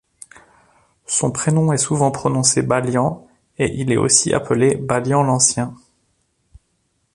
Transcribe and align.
Son 1.05 1.31
prénom 1.31 1.71
est 1.71 1.77
souvent 1.77 2.09
prononcé 2.09 2.63
Balian 2.63 3.27
et 3.59 3.71
il 3.79 3.91
est 3.91 3.97
aussi 3.97 4.33
appelé 4.33 4.73
Balian 4.75 5.21
l'Ancien. 5.21 5.75